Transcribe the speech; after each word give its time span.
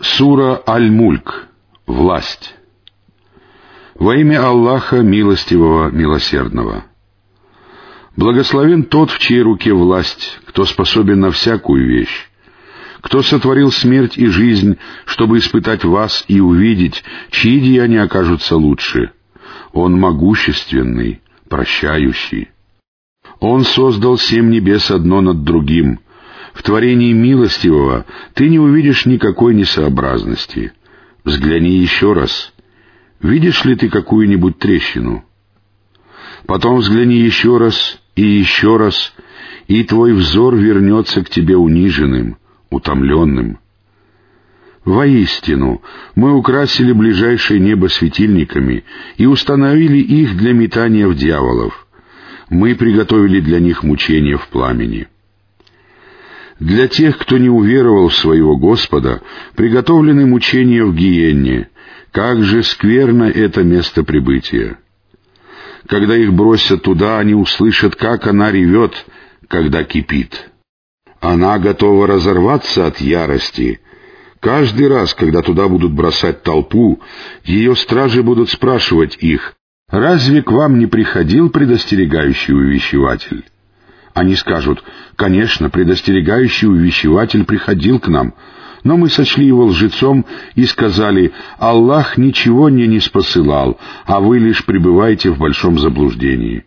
Сура 0.00 0.62
Аль-Мульк. 0.64 1.48
Власть. 1.86 2.54
Во 3.96 4.14
имя 4.14 4.46
Аллаха 4.46 4.98
Милостивого, 4.98 5.90
Милосердного. 5.90 6.84
Благословен 8.16 8.84
тот, 8.84 9.10
в 9.10 9.18
чьей 9.18 9.42
руке 9.42 9.72
власть, 9.72 10.38
кто 10.46 10.64
способен 10.66 11.18
на 11.18 11.32
всякую 11.32 11.88
вещь, 11.88 12.28
кто 13.00 13.22
сотворил 13.22 13.72
смерть 13.72 14.16
и 14.16 14.26
жизнь, 14.26 14.78
чтобы 15.04 15.38
испытать 15.38 15.84
вас 15.84 16.24
и 16.28 16.38
увидеть, 16.38 17.02
чьи 17.30 17.58
деяния 17.58 18.02
окажутся 18.02 18.56
лучше. 18.56 19.10
Он 19.72 19.98
могущественный, 19.98 21.22
прощающий. 21.48 22.50
Он 23.40 23.64
создал 23.64 24.16
семь 24.16 24.50
небес 24.50 24.92
одно 24.92 25.20
над 25.20 25.42
другим— 25.42 25.98
в 26.58 26.64
творении 26.64 27.12
милостивого 27.12 28.04
ты 28.34 28.48
не 28.48 28.58
увидишь 28.58 29.06
никакой 29.06 29.54
несообразности. 29.54 30.72
Взгляни 31.22 31.78
еще 31.78 32.14
раз. 32.14 32.52
Видишь 33.20 33.64
ли 33.64 33.76
ты 33.76 33.88
какую-нибудь 33.88 34.58
трещину? 34.58 35.24
Потом 36.46 36.78
взгляни 36.78 37.20
еще 37.20 37.58
раз 37.58 38.02
и 38.16 38.26
еще 38.26 38.76
раз, 38.76 39.14
и 39.68 39.84
твой 39.84 40.12
взор 40.14 40.56
вернется 40.56 41.22
к 41.22 41.30
тебе 41.30 41.56
униженным, 41.56 42.38
утомленным. 42.70 43.60
Воистину, 44.84 45.80
мы 46.16 46.34
украсили 46.34 46.90
ближайшее 46.90 47.60
небо 47.60 47.86
светильниками 47.86 48.84
и 49.16 49.26
установили 49.26 49.98
их 49.98 50.36
для 50.36 50.54
метания 50.54 51.06
в 51.06 51.14
дьяволов. 51.14 51.86
Мы 52.50 52.74
приготовили 52.74 53.38
для 53.38 53.60
них 53.60 53.84
мучения 53.84 54.36
в 54.36 54.48
пламени. 54.48 55.06
Для 56.58 56.88
тех, 56.88 57.18
кто 57.18 57.38
не 57.38 57.48
уверовал 57.48 58.08
в 58.08 58.16
своего 58.16 58.56
Господа, 58.56 59.22
приготовлены 59.54 60.26
мучения 60.26 60.84
в 60.84 60.94
гиенне. 60.94 61.68
Как 62.10 62.42
же 62.42 62.62
скверно 62.62 63.24
это 63.24 63.62
место 63.62 64.02
прибытия! 64.02 64.78
Когда 65.86 66.16
их 66.16 66.32
бросят 66.32 66.82
туда, 66.82 67.18
они 67.18 67.34
услышат, 67.34 67.94
как 67.94 68.26
она 68.26 68.50
ревет, 68.50 69.06
когда 69.46 69.84
кипит. 69.84 70.50
Она 71.20 71.58
готова 71.58 72.06
разорваться 72.06 72.86
от 72.86 73.00
ярости. 73.00 73.80
Каждый 74.40 74.88
раз, 74.88 75.14
когда 75.14 75.42
туда 75.42 75.68
будут 75.68 75.92
бросать 75.92 76.42
толпу, 76.42 77.00
ее 77.44 77.74
стражи 77.76 78.22
будут 78.22 78.50
спрашивать 78.50 79.16
их, 79.20 79.54
«Разве 79.88 80.42
к 80.42 80.50
вам 80.50 80.78
не 80.78 80.86
приходил 80.86 81.50
предостерегающий 81.50 82.54
увещеватель?» 82.54 83.44
Они 84.18 84.34
скажут, 84.34 84.82
конечно, 85.14 85.70
предостерегающий 85.70 86.66
увещеватель 86.66 87.44
приходил 87.44 88.00
к 88.00 88.08
нам, 88.08 88.34
но 88.82 88.96
мы 88.96 89.10
сочли 89.10 89.46
его 89.46 89.66
лжецом 89.66 90.26
и 90.56 90.64
сказали, 90.64 91.30
Аллах 91.56 92.18
ничего 92.18 92.68
мне 92.68 92.88
не 92.88 92.98
спосылал, 92.98 93.78
а 94.06 94.18
вы 94.18 94.40
лишь 94.40 94.64
пребываете 94.64 95.30
в 95.30 95.38
большом 95.38 95.78
заблуждении. 95.78 96.64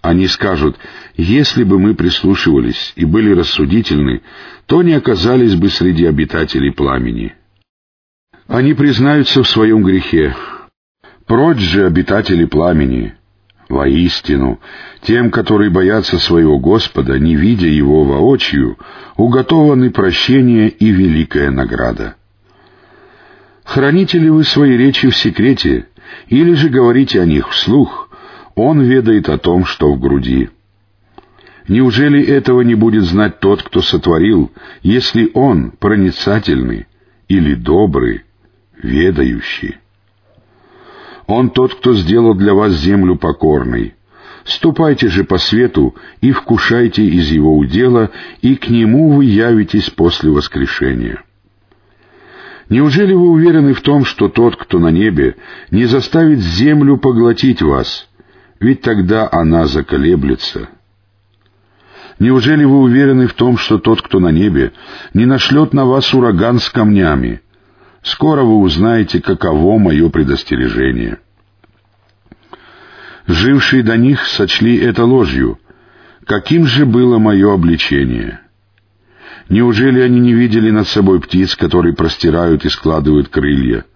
Они 0.00 0.28
скажут, 0.28 0.76
если 1.16 1.64
бы 1.64 1.80
мы 1.80 1.96
прислушивались 1.96 2.92
и 2.94 3.04
были 3.04 3.32
рассудительны, 3.32 4.22
то 4.66 4.84
не 4.84 4.92
оказались 4.92 5.56
бы 5.56 5.70
среди 5.70 6.06
обитателей 6.06 6.70
пламени. 6.70 7.34
Они 8.46 8.74
признаются 8.74 9.42
в 9.42 9.48
своем 9.48 9.82
грехе. 9.82 10.36
Прочь 11.26 11.58
же 11.58 11.84
обитатели 11.84 12.44
пламени, 12.44 13.16
Воистину, 13.74 14.60
тем, 15.02 15.30
которые 15.30 15.68
боятся 15.68 16.18
своего 16.18 16.58
Господа, 16.58 17.18
не 17.18 17.34
видя 17.34 17.66
Его 17.66 18.04
воочию, 18.04 18.78
уготованы 19.16 19.90
прощение 19.90 20.68
и 20.68 20.90
великая 20.90 21.50
награда. 21.50 22.14
Храните 23.64 24.18
ли 24.18 24.30
вы 24.30 24.44
свои 24.44 24.76
речи 24.76 25.10
в 25.10 25.16
секрете, 25.16 25.86
или 26.28 26.54
же 26.54 26.68
говорите 26.68 27.20
о 27.20 27.26
них 27.26 27.50
вслух, 27.50 28.10
Он 28.54 28.80
ведает 28.80 29.28
о 29.28 29.38
том, 29.38 29.64
что 29.64 29.92
в 29.92 29.98
груди. 29.98 30.50
Неужели 31.66 32.24
этого 32.24 32.60
не 32.60 32.76
будет 32.76 33.02
знать 33.02 33.40
тот, 33.40 33.62
кто 33.62 33.82
сотворил, 33.82 34.52
если 34.82 35.30
Он 35.34 35.72
проницательный 35.72 36.86
или 37.26 37.54
добрый, 37.54 38.22
ведающий? 38.80 39.78
Он 41.26 41.50
тот, 41.50 41.74
кто 41.74 41.94
сделал 41.94 42.34
для 42.34 42.54
вас 42.54 42.72
землю 42.72 43.16
покорной. 43.16 43.94
Ступайте 44.44 45.08
же 45.08 45.24
по 45.24 45.38
свету 45.38 45.94
и 46.20 46.32
вкушайте 46.32 47.02
из 47.02 47.30
его 47.30 47.56
удела, 47.56 48.10
и 48.42 48.56
к 48.56 48.68
нему 48.68 49.12
вы 49.12 49.24
явитесь 49.24 49.88
после 49.88 50.30
воскрешения. 50.30 51.22
Неужели 52.68 53.14
вы 53.14 53.30
уверены 53.30 53.72
в 53.72 53.80
том, 53.80 54.04
что 54.04 54.28
тот, 54.28 54.56
кто 54.56 54.78
на 54.78 54.88
небе, 54.88 55.36
не 55.70 55.86
заставит 55.86 56.40
землю 56.40 56.98
поглотить 56.98 57.62
вас, 57.62 58.08
ведь 58.60 58.82
тогда 58.82 59.28
она 59.30 59.66
заколеблется? 59.66 60.68
Неужели 62.18 62.64
вы 62.64 62.80
уверены 62.80 63.26
в 63.26 63.34
том, 63.34 63.56
что 63.58 63.78
тот, 63.78 64.02
кто 64.02 64.20
на 64.20 64.28
небе, 64.28 64.72
не 65.14 65.26
нашлет 65.26 65.72
на 65.72 65.84
вас 65.84 66.12
ураган 66.14 66.58
с 66.58 66.68
камнями, 66.70 67.40
Скоро 68.04 68.44
вы 68.44 68.58
узнаете, 68.58 69.20
каково 69.20 69.78
мое 69.78 70.10
предостережение. 70.10 71.18
Жившие 73.26 73.82
до 73.82 73.96
них 73.96 74.26
сочли 74.26 74.76
это 74.76 75.04
ложью. 75.04 75.58
Каким 76.26 76.66
же 76.66 76.84
было 76.84 77.18
мое 77.18 77.52
обличение? 77.52 78.40
Неужели 79.48 80.00
они 80.00 80.20
не 80.20 80.34
видели 80.34 80.70
над 80.70 80.86
собой 80.86 81.18
птиц, 81.20 81.56
которые 81.56 81.94
простирают 81.94 82.66
и 82.66 82.68
складывают 82.68 83.28
крылья? 83.28 83.86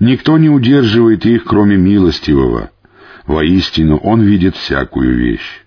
Никто 0.00 0.36
не 0.36 0.48
удерживает 0.48 1.24
их, 1.24 1.44
кроме 1.44 1.76
милостивого. 1.76 2.70
Воистину, 3.26 3.98
он 3.98 4.22
видит 4.22 4.56
всякую 4.56 5.16
вещь. 5.16 5.64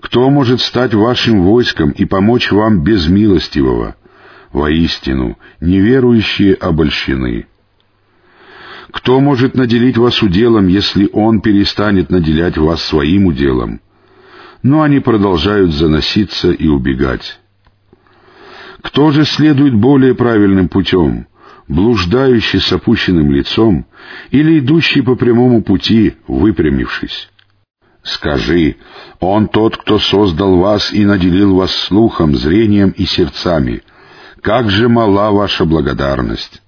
Кто 0.00 0.30
может 0.30 0.60
стать 0.60 0.94
вашим 0.94 1.42
войском 1.42 1.90
и 1.90 2.04
помочь 2.04 2.52
вам 2.52 2.84
без 2.84 3.08
милостивого? 3.08 3.96
Воистину, 4.56 5.36
неверующие 5.60 6.54
обольщены. 6.54 7.46
Кто 8.90 9.20
может 9.20 9.54
наделить 9.54 9.98
вас 9.98 10.22
уделом, 10.22 10.68
если 10.68 11.10
Он 11.12 11.42
перестанет 11.42 12.08
наделять 12.08 12.56
вас 12.56 12.80
своим 12.82 13.26
уделом? 13.26 13.82
Но 14.62 14.80
они 14.80 15.00
продолжают 15.00 15.72
заноситься 15.72 16.52
и 16.52 16.68
убегать. 16.68 17.38
Кто 18.80 19.10
же 19.10 19.26
следует 19.26 19.74
более 19.74 20.14
правильным 20.14 20.70
путем, 20.70 21.26
блуждающий 21.68 22.60
с 22.60 22.72
опущенным 22.72 23.30
лицом 23.32 23.84
или 24.30 24.60
идущий 24.60 25.02
по 25.02 25.16
прямому 25.16 25.62
пути, 25.62 26.14
выпрямившись? 26.28 27.28
Скажи, 28.02 28.76
Он 29.20 29.48
тот, 29.48 29.76
кто 29.76 29.98
создал 29.98 30.56
вас 30.56 30.94
и 30.94 31.04
наделил 31.04 31.56
вас 31.56 31.72
слухом, 31.72 32.34
зрением 32.34 32.94
и 32.96 33.04
сердцами— 33.04 33.82
как 34.42 34.70
же 34.70 34.88
мала 34.88 35.30
ваша 35.30 35.64
благодарность! 35.64 36.62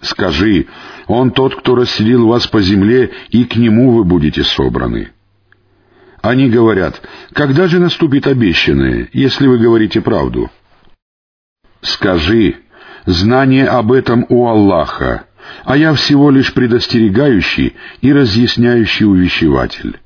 Скажи, 0.00 0.66
Он 1.06 1.30
тот, 1.30 1.56
кто 1.56 1.74
расселил 1.74 2.26
вас 2.26 2.46
по 2.46 2.60
земле, 2.60 3.10
и 3.30 3.44
к 3.44 3.56
Нему 3.56 3.92
вы 3.92 4.04
будете 4.04 4.44
собраны. 4.44 5.10
Они 6.22 6.48
говорят, 6.48 7.00
когда 7.32 7.68
же 7.68 7.78
наступит 7.78 8.26
обещанное, 8.26 9.08
если 9.12 9.46
вы 9.46 9.58
говорите 9.58 10.00
правду? 10.00 10.50
Скажи, 11.80 12.56
знание 13.06 13.66
об 13.66 13.92
этом 13.92 14.26
у 14.28 14.46
Аллаха, 14.46 15.26
а 15.64 15.76
я 15.76 15.94
всего 15.94 16.30
лишь 16.30 16.52
предостерегающий 16.52 17.76
и 18.00 18.12
разъясняющий 18.12 19.06
увещеватель. 19.06 20.00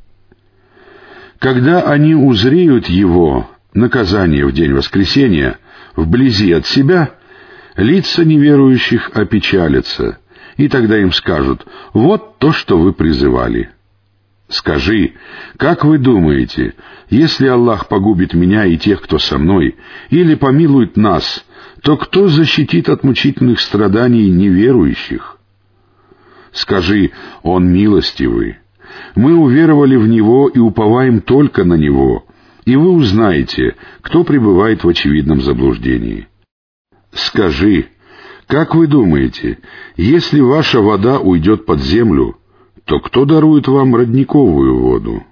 Когда 1.38 1.82
они 1.82 2.14
узреют 2.14 2.88
Его, 2.88 3.50
наказание 3.74 4.46
в 4.46 4.52
день 4.52 4.72
воскресения, 4.72 5.58
вблизи 5.96 6.52
от 6.52 6.66
себя, 6.66 7.14
лица 7.76 8.24
неверующих 8.24 9.10
опечалятся, 9.14 10.18
и 10.56 10.68
тогда 10.68 10.98
им 10.98 11.12
скажут, 11.12 11.66
вот 11.92 12.38
то, 12.38 12.52
что 12.52 12.78
вы 12.78 12.92
призывали. 12.92 13.70
Скажи, 14.48 15.14
как 15.56 15.84
вы 15.84 15.98
думаете, 15.98 16.74
если 17.08 17.46
Аллах 17.46 17.88
погубит 17.88 18.34
меня 18.34 18.66
и 18.66 18.76
тех, 18.76 19.00
кто 19.00 19.18
со 19.18 19.38
мной, 19.38 19.76
или 20.10 20.34
помилует 20.34 20.96
нас, 20.96 21.44
то 21.82 21.96
кто 21.96 22.28
защитит 22.28 22.90
от 22.90 23.02
мучительных 23.02 23.60
страданий 23.60 24.30
неверующих? 24.30 25.38
Скажи, 26.52 27.12
Он 27.42 27.72
милостивый. 27.72 28.58
Мы 29.14 29.34
уверовали 29.34 29.96
в 29.96 30.06
Него 30.06 30.48
и 30.48 30.58
уповаем 30.58 31.22
только 31.22 31.64
на 31.64 31.74
Него, 31.74 32.26
и 32.64 32.76
вы 32.76 32.90
узнаете, 32.90 33.76
кто 34.00 34.24
пребывает 34.24 34.84
в 34.84 34.88
очевидном 34.88 35.40
заблуждении. 35.42 36.28
Скажи, 37.12 37.88
как 38.46 38.74
вы 38.74 38.86
думаете, 38.86 39.58
если 39.96 40.40
ваша 40.40 40.80
вода 40.80 41.18
уйдет 41.18 41.66
под 41.66 41.80
землю, 41.80 42.36
то 42.84 43.00
кто 43.00 43.24
дарует 43.24 43.68
вам 43.68 43.94
родниковую 43.94 44.78
воду? 44.78 45.24